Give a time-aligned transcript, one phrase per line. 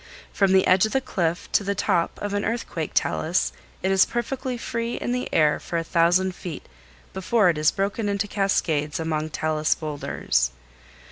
[0.33, 3.53] From the edge of the cliff to the top of an earthquake talus
[3.83, 6.65] it is perfectly free in the air for a thousand feet
[7.13, 10.49] before it is broken into cascades among talus boulders.